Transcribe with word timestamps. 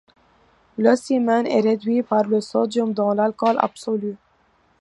L'ocimène 0.79 1.45
est 1.45 1.61
réduit 1.61 2.01
par 2.01 2.23
le 2.23 2.41
sodium 2.41 2.91
dans 2.91 3.13
l'alcool 3.13 3.57
absolu. 3.59 4.15